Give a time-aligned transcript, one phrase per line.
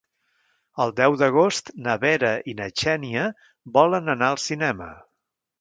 [0.85, 3.29] El deu d'agost na Vera i na Xènia
[3.79, 4.93] volen anar al cinema.